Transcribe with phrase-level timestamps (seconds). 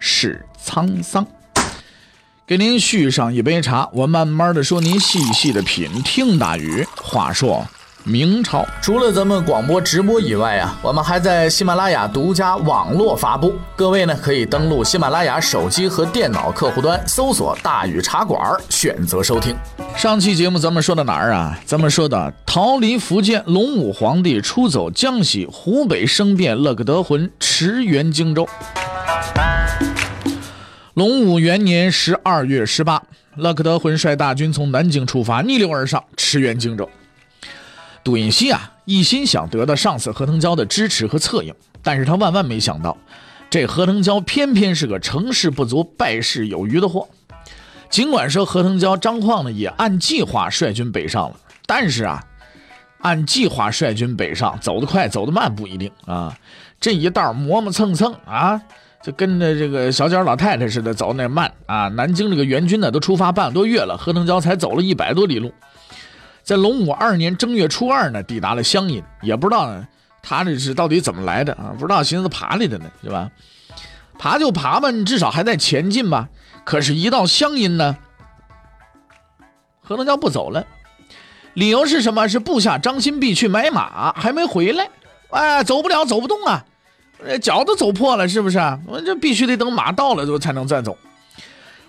[0.00, 1.24] 是沧桑。
[2.44, 6.02] 给您续上一杯茶，我慢慢的说，您细细的品。
[6.02, 7.64] 听大雨，话说。
[8.04, 13.54] 明朝除了咱们广播直播以外啊，我们还在喜马拉雅独家网络发布。
[13.76, 19.54] 各位呢可以登录喜马拉雅手机和电脑客户端，搜索“大禹茶馆”，选择收听。
[19.94, 21.58] 上期节目咱们说到哪儿啊？
[21.66, 28.48] 咱们说的逃离福建，隆武皇帝出走江西，湖北生变，勒克德浑驰援荆州。
[30.94, 33.02] 隆武元年十二月十八，
[33.36, 36.88] 勒克德浑率大军从南京出发，逆流而上，驰援荆州。
[38.10, 42.98] 杜云熙啊，一心想得到上司何腾蛟的支持和策应，但是他万万没想到，
[43.48, 47.06] 这何腾蛟偏偏是个成事不足败事有余的货。
[47.88, 51.36] 尽管说何腾蛟、张况呢也按计划率军北上了，
[51.66, 52.20] 但是啊，
[52.98, 56.36] 按计划率军北上，走得快走得慢不一定啊。
[56.80, 58.60] 这一道磨磨蹭蹭啊，
[59.04, 61.86] 就跟着这个小脚老太太似的走那慢啊。
[61.86, 65.54] 南京这个援军呢都出发半个多月了，何腾蛟才走了一百多里路。
[66.50, 69.86] 在隆武二年正月初二呢，抵达了湘阴，也不知道呢，
[70.20, 71.70] 他这是到底怎么来的啊？
[71.78, 73.30] 不知道寻思爬来的呢，是吧？
[74.18, 76.28] 爬就爬吧，至少还在前进吧。
[76.64, 77.96] 可是，一到湘阴呢，
[79.80, 80.66] 何能蛟不走了？
[81.54, 82.28] 理由是什么？
[82.28, 84.90] 是部下张新弼去买马，还没回来。
[85.30, 86.64] 哎，走不了，走不动啊，
[87.40, 88.58] 脚都走破了，是不是？
[88.88, 90.98] 我这必须得等马到了，就才能再走。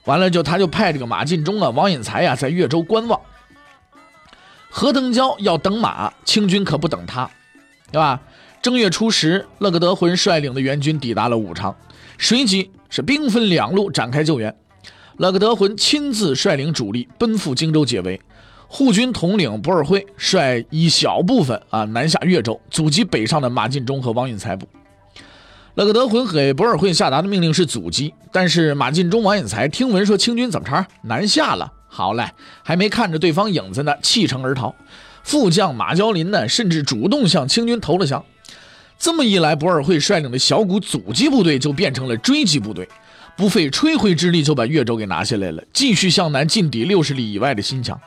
[0.06, 3.20] 完了，就他就派这个马进忠啊、王引才呀，在越州观望。
[4.74, 7.30] 何腾蛟要等马，清军可不等他，
[7.92, 8.20] 对吧？
[8.62, 11.76] 正月初十，勒格德浑率领的援军抵达了武昌，
[12.18, 14.56] 随即是兵分两路展开救援。
[15.18, 18.22] 勒格德浑亲自率领主力奔赴荆州解围，
[18.68, 24.66] 护军统领博尔会率一小部分啊南下越州，阻击北上的马进忠和王允才部。
[25.76, 31.74] 勒格德浑给博尔会下达的命令是阻击，但是马进忠、王允才听闻说清军怎么着南下了。
[31.94, 32.26] 好嘞，
[32.64, 34.74] 还没看着对方影子呢，弃城而逃。
[35.24, 38.24] 副将马娇林呢，甚至主动向清军投了降。
[38.98, 42.88] 这么一来，博尔会率领的小股阻击部队就变成了追击部队，
[43.36, 48.00] 不费吹灰之力就把越州给拿下来了，继续向南进抵六十里以外的新疆。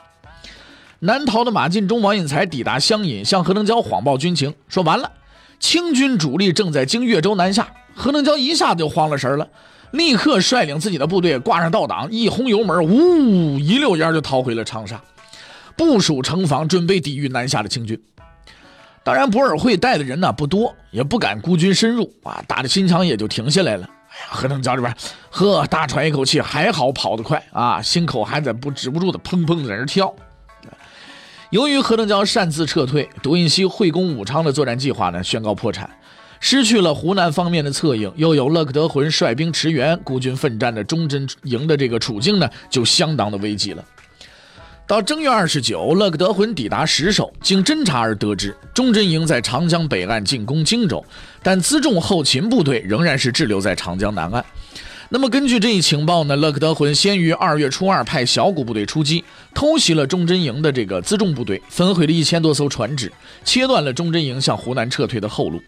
[0.99, 5.11] 南逃的马进忠、王引才抵达湘阴，向何能蛟谎报军情，说完了，
[5.59, 7.67] 清军主力正在经越州南下。
[7.93, 9.47] 何能蛟一下子就慌了神了。
[9.95, 15.01] 立刻率领自己的部队挂上倒挡，一轰油门，呜，一溜烟就逃回了长沙，
[15.77, 17.99] 部署城防，准备抵御南下的清军。
[19.03, 23.87] 当然，博尔会带的人呢不多，也不敢孤军深入啊，打的心肠也就停下来了。
[24.09, 24.93] 哎呀，何腾蛟这边，
[25.29, 30.13] 呵，大喘一口气，还好跑得快啊，心口还在不止不住的砰砰的在那跳。
[31.51, 35.89] 由于何腾蛟擅自撤退，杜印西会攻武昌的作战计划呢宣告破产。
[36.47, 43.83] 失去了湖南方面的策应，又有勒克德浑率兵驰援，孤军奋战的忠贞营的这个处境呢，就相当的危急了。
[44.85, 51.03] 到正月二十九，勒克德浑抵达石首，经侦查而得知，忠贞营在长江北岸进攻荆州，
[51.41, 54.45] 但辎重后勤部队仍然是滞留在长江南岸。
[55.09, 59.25] 那么根据这一情报呢，勒克德浑先于二月初二派小股部队出击，
[59.55, 63.11] 偷袭了忠贞营的这个辎重部队，焚毁了一千多艘船只，
[63.43, 65.59] 切断了忠贞营向湖南撤退的后路。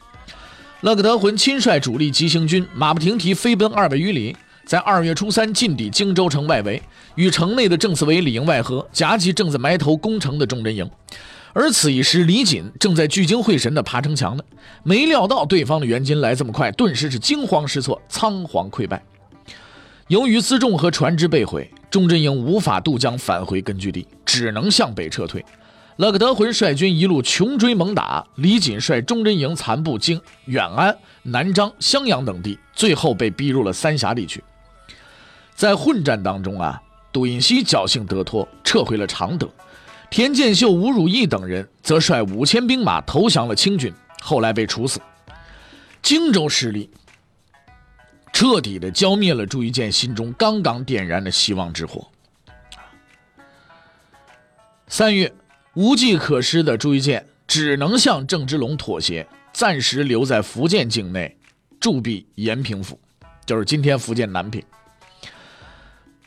[0.81, 6.79] 勒克德浑亲率主力急行军，马不停蹄飞奔二百余里，在二月初三进抵荆州城外围，
[7.15, 10.87] 与城内的郑思维里应外合，夹击正在埋头攻城的忠贞营。
[11.53, 14.43] 而此一时，李锦正在聚精会神地爬城墙呢，
[14.83, 19.03] 没料到对方的援军来这么快，顿时是惊慌失措，仓皇溃败。
[20.09, 25.43] 由于辎重和船只被毁，忠贞营无法渡江返回根据地，只能向北撤退。
[25.97, 34.43] 勒克德浑率军一路穷追猛打，李锦率忠贞营残部经远安、南漳、襄阳等地，最后被逼入了三峡地区。
[35.55, 36.79] 在混战当中啊，
[37.11, 39.47] 杜隐熙侥幸得脱，撤回了常德；
[40.11, 43.91] 田建秀、吴汝义等人则率五千兵马投降了清军，
[44.21, 45.01] 后来被处死。
[46.03, 46.91] 荆州失利，
[48.31, 52.07] 彻底的浇灭了朱一建心中刚刚点燃的希望之火。
[54.87, 55.33] 三月。
[55.77, 61.37] 无计可施的朱一建只能向郑芝龙妥协，暂时留在福建境内，
[61.79, 62.99] 驻避延平府。
[63.45, 64.63] 就是今天福建南平。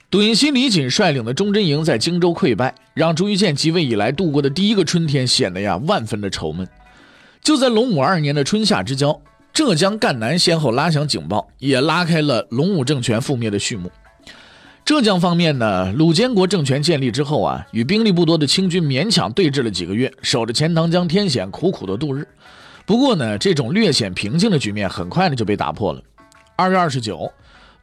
[0.08, 6.68] 杜英熙、李锦率领的忠贞营在荆州溃败，让朱一建即位以来度过的第一个春天显得呀万分的愁闷。
[7.42, 9.20] 就在隆武二年的春夏之交，
[9.52, 13.90] 浙江赣南先后拉响警报，也拉开了隆武政权覆灭的序幕。
[14.90, 22.26] 浙江方面呢，鲁监国政权建立之后啊，与兵力不多的清军勉强对峙了几个月，守着钱塘江天险，苦苦的度日。
[22.84, 26.02] 不过呢，这种略显平静的局面很快呢就被打破了。
[26.56, 27.32] 二月二十九。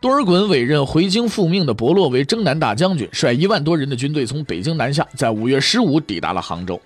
[0.02, 6.78] 多尔衮委任回京复命的伯洛为征南大将军，率一万多人的军队从北京南下，在五月十五抵达了杭州。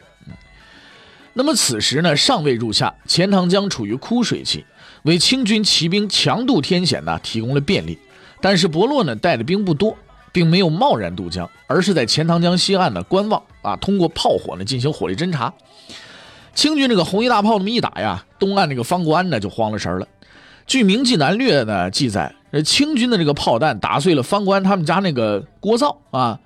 [1.34, 4.64] 那么此时呢，尚未入夏，钱塘江处于枯水期，
[5.02, 7.98] 为清军骑兵强渡天险呢提供了便利。
[8.40, 9.98] 但是伯洛呢带的兵不多，
[10.32, 15.54] 并没有贸然渡江，而是在钱塘江西岸呢观望啊，通过炮火呢进行火力侦察。
[16.54, 20.08] 清军这个红衣大炮那么一打呀，东岸那个方国安呢就慌了神了。
[20.66, 22.36] 据《明记南略》呢记载。
[22.52, 26.38] 呃清军的这个炮弹打碎了方国安他们家那个锅灶啊，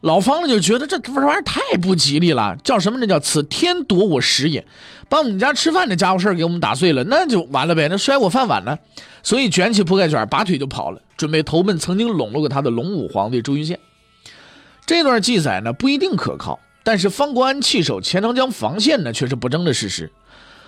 [0.00, 2.98] 老方呢就觉得这这玩意儿太不吉利了，叫什么？
[3.00, 4.64] 那叫此天夺我食也，
[5.08, 8.78] 把我们家吃饭的家伙事儿给我们打碎了，那就完了呗，那摔我饭碗呢。
[9.22, 13.80] 所以卷起铺盖卷，拔腿就跑了，准备投奔曾经笼络过他的隆武皇帝朱一建。
[14.84, 20.12] 这段记载呢不一定可靠，但是方国安弃守钱塘江防线呢却是不争的事实。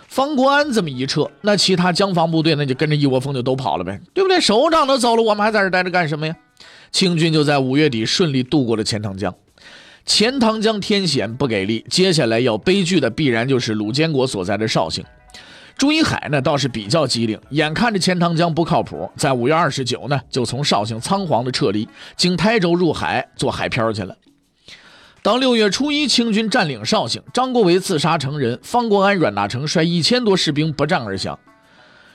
[0.08, 4.40] 方国安这么一撤，那其他江防部队那就跟着一窝蜂就都跑了呗，对不对？
[4.40, 6.34] 首长都走了，我们还在这待着干什么呀？
[6.90, 9.34] 清军就在五月底顺利渡过了钱塘江。
[10.04, 15.04] 钱塘江天险不给力，接下来要悲剧的必然就是鲁监国所在的绍兴。
[15.76, 21.86] 朱一海呢倒是比较机灵，眼看着钱塘江不靠谱，在五月二十九呢就从绍兴仓皇的撤离，
[22.16, 24.16] 经台州入海做海漂去了。
[25.22, 31.38] 到六月初一，清军占领绍兴，张国维自杀成人，方国安、阮大铖率一千多士兵不战而降。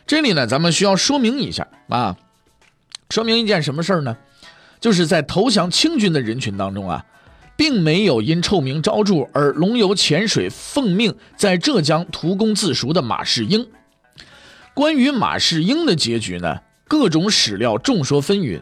[0.08, 2.18] 这里呢，咱们需要说明一下啊，
[3.12, 4.18] 说明一件什么事儿呢？
[4.84, 7.06] 就是在投降清军的人群当中啊，
[7.56, 13.66] 并没有因臭名昭著而龙游浅水奉命在浙江图功自赎的马士英。
[14.74, 18.60] 关于马士英的结局呢，各种史料众说纷纭，《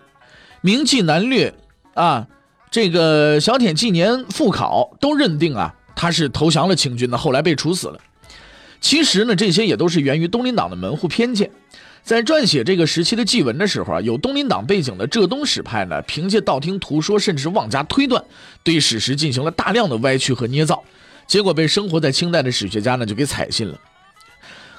[0.61, 1.55] 明记南略》
[1.99, 2.27] 啊。
[2.69, 7.99] 这个小铁纪年复考都认定啊，他是投降了清军的，后来被处死了。
[8.79, 11.49] 其实呢，这些也都是源于东林党的门户偏见。
[12.03, 18.23] 在撰写这个时期的祭文的时候啊，有东林党背景的浙东史派呢，凭借道听途说，甚至妄加推断，
[18.63, 20.83] 对史实进行了大量的歪曲和捏造，
[21.27, 23.79] 结果被生活在清代的史学家呢就给采信了。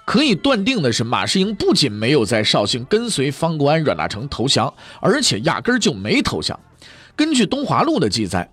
[0.04, 6.58] 可以断定的是，马士英不仅没有在绍兴跟随方国安、阮大铖投降，而且压根儿就没投降。
[7.14, 8.50] 根据《东华录》的记载，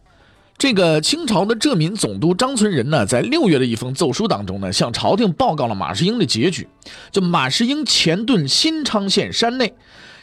[0.60, 6.68] 这个清朝的浙闽总督张存仁呢，在六月的一封奏书当中呢，向朝廷报告了马士英的结局。
[7.14, 9.74] 就马士英前遁新昌县山内，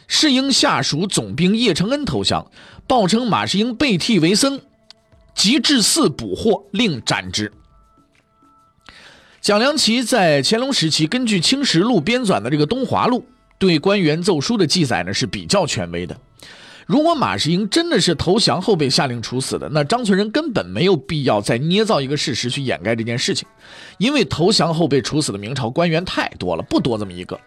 [0.06, 2.50] 士英下属总兵叶承恩投降，
[2.86, 4.60] 报称马士英被替为僧，
[5.34, 7.50] 即至寺捕获，令斩之。
[9.40, 13.20] 蒋良奇在乾隆时期根据《清实录》编纂的这个《东华录》，
[13.58, 16.14] 对官员奏书的记载呢，是比较权威的。
[16.86, 23.46] 如果马士英真的是投降后被下令处死的，那张存仁根本没有必要再捏造一个事实去掩盖这件事情，
[23.98, 27.38] 因为投降后被处死的明朝官员太多了，不多这么一个。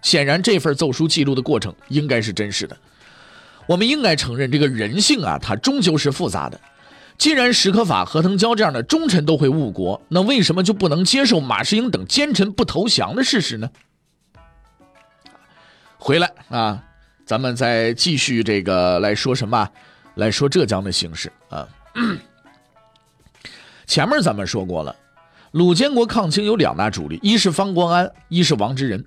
[0.00, 2.76] 显然，这份奏书记录的过程应该是真实的。
[3.66, 6.60] 我们应该承认，这个人性啊，它终究是复杂的。
[7.18, 13.70] 既然史可法、何腾蛟这样的忠臣都会误国，那为什么就不能接受马士英等奸臣不投降的事实呢？
[15.98, 16.84] 回来啊！
[17.26, 19.68] 咱们再继续这个来说什么？
[20.16, 21.66] 来说浙江的形势啊。
[23.86, 24.94] 前面咱们说过了，
[25.52, 29.04] 鲁监国抗清有两大主力，一是方国安，一是王之仁。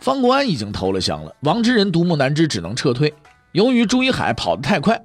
[0.00, 3.14] 方国安已经投了降了，王之仁独木难支，只能撤退。
[3.52, 5.00] 由于朱一海跑得太快，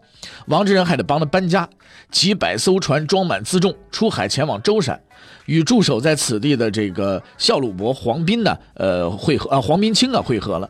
[0.48, 1.70] 王之仁还得帮他搬家，
[2.12, 5.00] 几百艘船装满辎重出海前往舟山，
[5.46, 10.70] 与驻守在此地的这个孝鲁伯黄斌呢，呃，会合啊，黄斌清啊，会合了。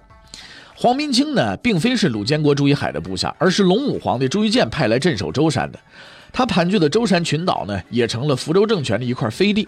[0.82, 5.80] 黄宾清呢，并非是鲁监国朱一海的部下，而是隆武皇帝朱一建派来镇守舟山的。
[6.32, 9.68] 他盘踞的舟山群岛呢，也成了福州政权的一块飞地。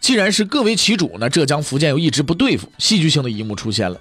[0.00, 4.00] 既然是各为其主呢，浙江、福建又一直不对付，戏剧性的一幕出现了：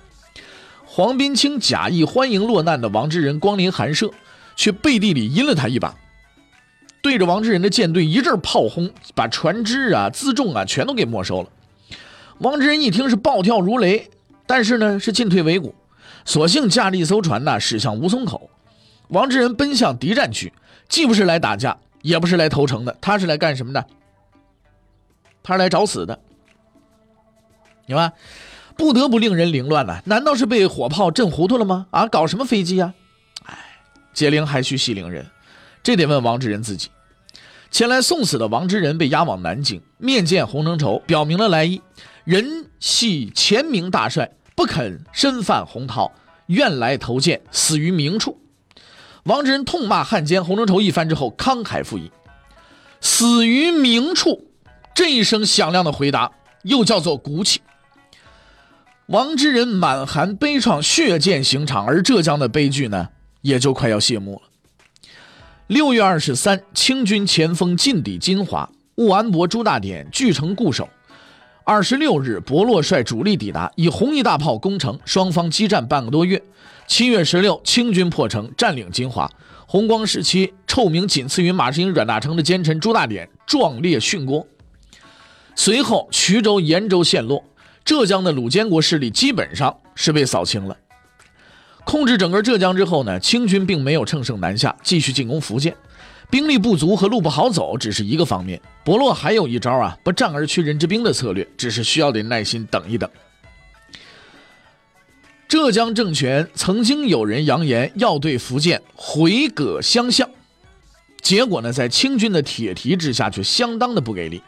[0.83, 4.09] 黄宾清假意欢迎落难的王之仁光临寒舍，
[4.55, 5.93] 却背地里阴了他一把，
[7.03, 11.49] 对着王之仁的舰队一阵炮轰，把船只啊、辎重啊全都给没收了。
[12.39, 14.09] 王之仁一听是暴跳如雷，
[14.47, 15.75] 但是呢，是进退维谷。
[16.27, 18.49] 索性驾着一艘船呢，驶向吴淞口。
[19.07, 20.51] 王之仁奔向敌占区，
[20.89, 23.87] 既不是来打架，也不是来投诚的，他是来干什么的？
[25.41, 26.19] 他是来找死的。
[27.85, 28.11] 你看，
[28.75, 30.01] 不得不令人凌乱呐！
[30.03, 31.87] 难道是被火炮震糊涂了吗？
[31.91, 32.93] 啊，搞什么飞机啊？
[33.45, 33.57] 哎，
[34.13, 35.25] 解铃还须系铃人，
[35.81, 36.89] 这得问王之仁自己。
[37.71, 41.81] 前来送死的王之仁被押往南京，面见洪承畴，表明了来意。
[42.25, 46.11] 人系前明大帅，不肯身犯洪涛，
[46.47, 48.41] 愿来投剑，死于明处。
[49.25, 52.11] 王之仁痛骂汉奸洪承畴一番之后，慷慨赴义，
[52.99, 54.49] 死于明处。
[54.95, 56.31] 这一声响亮的回答，
[56.63, 57.61] 又叫做骨气。
[59.05, 63.09] 王之仁满含悲怆，血溅刑场，而浙江的悲剧呢，
[63.43, 64.41] 也就快要谢幕了。
[65.67, 70.89] 六月二十三，清军前锋进抵金华，务安伯、朱大典据城固守。
[71.69, 76.41] 二十六日，伯洛率主力抵达，以红衣大炮攻城，双方激战半个多月。
[76.87, 79.29] 七月十六，清军破城，占领金华。
[79.65, 84.47] 弘光时期臭名仅次于马士英、阮大铖的奸臣朱大典壮烈殉国。
[85.55, 87.43] 随后，衢州、延州陷落。
[87.83, 90.77] 浙江的鲁监国势力基本上是被扫清了。
[91.83, 95.75] 控制整个浙江之后呢，清军并没有乘胜南下，继续进攻福建。
[96.29, 103.09] 兵力不足和路不好走只是一个方面，伯洛还有一招啊，不战而屈人之兵的策略，只是需要点耐心等一等。
[105.47, 110.29] 浙江政权曾经有人扬言要对福建回戈相向，
[111.21, 114.41] 结果呢，在清军的铁蹄之下却相当的不给力。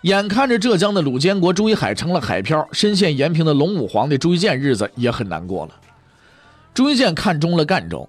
[0.00, 5.80] 眼看着浙江的鲁监国朱一海成了海漂，深陷延平的龙武皇帝朱一建日子也很难过了。
[6.74, 8.08] 朱一建看中了赣州，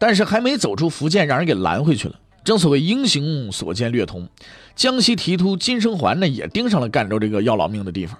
[0.00, 2.18] 但是还没走出福建，让人给拦回去了。
[2.42, 4.26] 正所谓英雄所见略同，
[4.74, 8.18] 江西提督金生桓呢也盯上了赣州这个要老命的地方。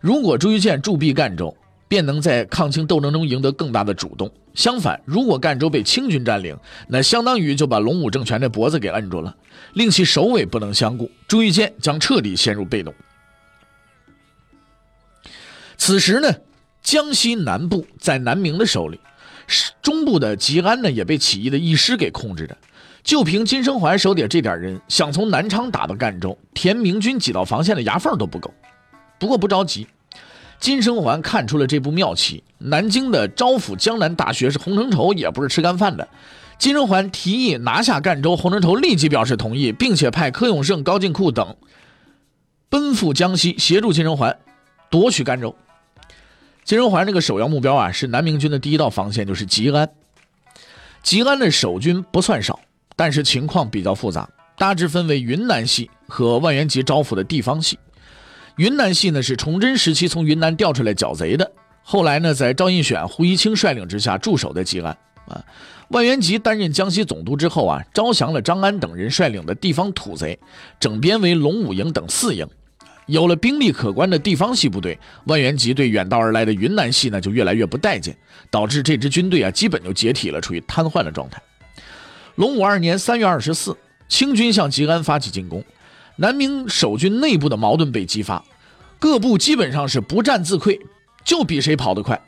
[0.00, 1.54] 如果朱一建驻避赣州，
[1.86, 4.30] 便能在抗清斗争中赢得更大的主动。
[4.54, 6.56] 相反，如果赣州被清军占领，
[6.88, 9.36] 那相当于就把龙武政权的脖子给摁住了，
[9.74, 11.10] 令其首尾不能相顾。
[11.28, 12.94] 朱一建将彻底陷入被动。
[15.76, 16.32] 此时呢，
[16.82, 18.98] 江西南部在南明的手里，
[19.82, 22.56] 中部的吉安呢也被起义的义师给控制着。
[23.02, 28.52] 就凭金生桓手底下这点人，想从南昌打到赣州，填明军几道防线的牙缝都不够。
[29.18, 29.86] 不过不着急。
[30.58, 36.06] 金生桓看出了这步妙棋，南京的招抚江南大学士洪承畴也不是吃干饭的。
[36.58, 41.56] 金生桓提议拿下赣州，洪承畴立即表示同意，并且派柯永胜、高进库等
[42.68, 44.36] 奔赴江西，协助金生桓
[44.90, 45.56] 夺取赣州。
[46.64, 49.88] 金荣桓这个首要目标啊，是南明军的第一道防线，就是吉安。
[51.02, 52.60] 吉安的守军不算少，
[52.94, 57.78] 但是情况比较复杂，大致分为云南系和万源吉招抚的地方系。
[58.56, 61.50] 云南系呢是崇祯时期从云南调出来剿贼的，
[61.82, 64.96] 后来呢在赵应选、胡一清率领之下驻守在吉安。
[65.26, 65.42] 啊，
[65.88, 70.38] 万源吉担任江西总督之后啊，招降了张安等人率领的地方土贼，
[70.78, 72.46] 整编为龙武营等四营。
[73.06, 78.16] 有了兵力可观的地方系部队，万源吉对远道而来的云南系呢就越来越不待见，
[78.50, 81.42] 导致这支军队啊基本就解体了，处于瘫痪的状态。
[82.36, 83.76] 隆武二年三月二十四，
[84.08, 85.64] 清军向吉安发起进攻。
[86.16, 88.44] 南明守军内部的矛盾被激发，
[88.98, 90.78] 各部基本上是不战自溃，
[91.24, 92.20] 就比谁跑得快。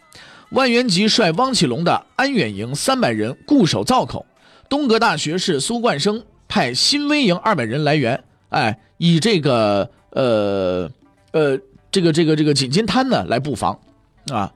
[0.50, 4.26] 万源吉率汪启龙的安远营三百人固守灶口，
[4.68, 10.90] 东阁大学士苏冠生派新威营二百人来援，哎，以这个呃
[11.32, 11.58] 呃
[11.90, 13.78] 这个这个这个锦金滩呢来布防，
[14.30, 14.52] 啊，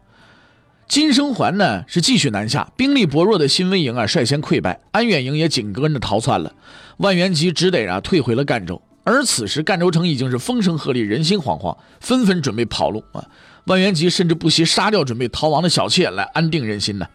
[0.89, 6.53] 金生桓呢是继续南下，兵力薄弱的新威营啊率先溃败，安远营也紧跟着逃窜了，
[6.99, 8.81] 万源吉只得啊退回了赣州。
[9.05, 13.25] 而此时，赣州城已经是风声鹤唳，人心惶惶，纷纷准备跑路啊！
[13.67, 17.07] 万源吉甚至不惜杀掉准备逃亡的小妾来安定人心呢。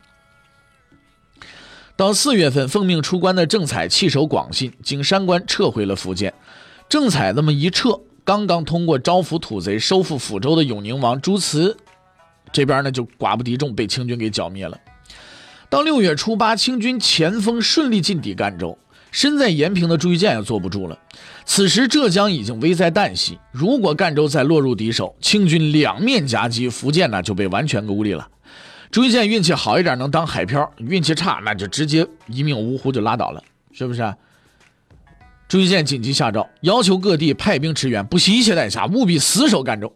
[1.98, 6.34] 到四月份，奉命出关的郑彩弃守广信，经山关撤回了福建。
[6.88, 11.78] 郑彩那么一撤，刚刚通过招抚土贼收复抚州的永宁王朱慈，
[12.52, 14.78] 这边呢就寡不敌众，被清军给剿灭了。
[15.70, 18.78] 到六月初八，清军前锋顺利进抵赣州。
[19.12, 20.98] 身在延平的朱一建也坐不住了。
[21.44, 28.30] 此时浙江已经危在旦夕，如果赣州再落入敌手，清军两面夹击，福建呢就被完全孤立了。
[28.90, 34.00] 朱一建运气好一点能当海漂，运气差那就直接一命呜呼就拉倒了，是不是？
[34.00, 34.06] 朱
[35.60, 39.92] 一建紧急下诏，要求各地派兵驰援，不惜一切代价，务必死守赣州。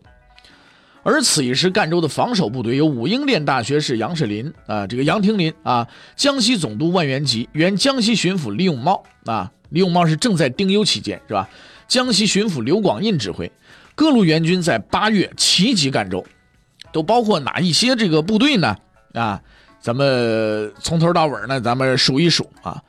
[1.03, 11.47] 而此一时，赣州的防守部队有武英殿大学士杨士林啊，这个杨廷林啊，江西总督万源吉，原江西巡抚李永茂啊，李永茂是正在丁忧期间，是吧？
[11.87, 13.51] 江西巡抚刘广印指挥
[13.93, 16.25] 各路援军在八月齐集赣州，
[16.91, 18.75] 都包括哪一些这个部队呢？
[19.13, 19.39] 啊，
[19.79, 22.81] 咱们从头到尾呢，咱们数一数啊，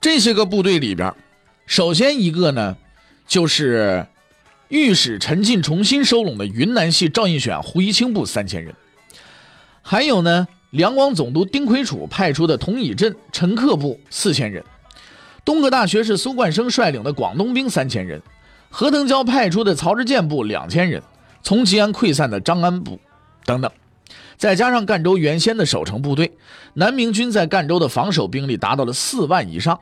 [0.00, 1.14] 这些个部队里边，
[1.66, 2.76] 首先一个呢，
[3.26, 4.06] 就是
[4.68, 8.74] 御史陈进重新收拢的云南系赵应选、胡一清部三千人，
[9.80, 14.62] 还有呢，两广总督丁魁楚派出的同以镇、陈克部四千人，
[15.44, 18.20] 东阁大学士苏冠生率领的广东兵三千人，
[18.68, 21.02] 何腾蛟派出的曹志建部两千人，
[21.42, 23.00] 从吉安溃散的张安部
[23.46, 23.70] 等等，
[24.36, 26.32] 再加上赣州原先的守城部队，
[26.74, 29.80] 南明军在赣州的防守兵力达到了四万以上。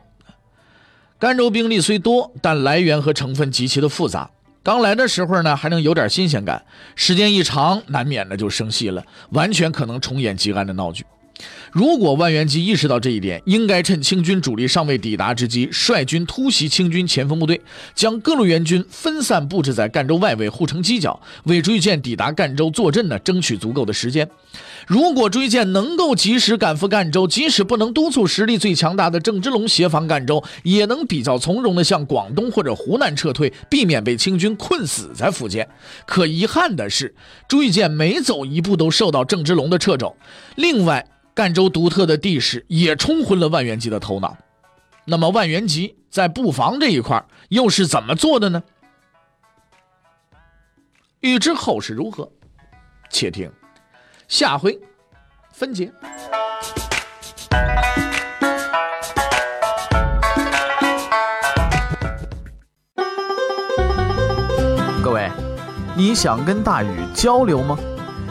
[1.21, 4.27] 甘州兵力虽多，但来源和成分极其的复杂。
[4.63, 11.05] 刚来的时候呢，还能有点新鲜感，时间一长，难免的就生气了，完全可能重演吉安的闹剧。
[11.71, 17.61] 如果万源吉意识到这一点，应该趁清军主力尚未抵达之机，率军突袭清军前锋部队，
[17.95, 24.29] 将各路援军分散布置在赣州外围护城犄角，为追建抵达赣州坐镇呢争取足够的时间。
[24.85, 35.65] 如果追建能够及时赶赴赣州，即使不能督促实力最强大的郑芝龙协防赣州，也能比较从容地向广东或者湖南撤退，避免被清军困死在福建。
[36.05, 37.15] 可遗憾的是，
[37.47, 40.13] 朱玉建每走一步都受到郑芝龙的掣肘。
[40.55, 44.37] 另外，赣州独特的地势也冲昏了万源吉的头脑。
[45.05, 48.61] 那么，万源吉在布防这一块又是怎么做的呢？
[51.21, 52.29] 欲知后事如何，
[53.09, 53.51] 且听
[54.27, 54.79] 下回
[55.51, 55.91] 分解。
[65.03, 65.31] 各位，
[65.95, 67.77] 你想跟大禹交流吗？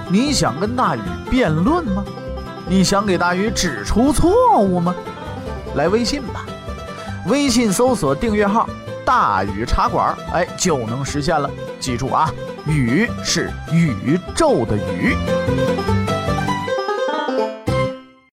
[0.08, 2.04] 你想跟大禹辩论吗？
[2.70, 4.94] 你想给大禹指出错误吗？
[5.74, 6.46] 来微信吧，
[7.26, 8.68] 微信搜索订阅号
[9.04, 11.50] “大禹茶馆”，哎，就能实现了。
[11.80, 12.32] 记住啊，
[12.68, 15.16] 宇是宇宙的宇。